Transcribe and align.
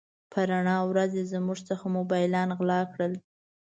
په 0.31 0.39
رڼا 0.49 0.77
ورځ 0.89 1.11
يې 1.19 1.23
زموږ 1.33 1.59
څخه 1.69 1.85
موبایلونه 1.97 2.53
غلا 2.59 2.79
کړل. 2.93 3.13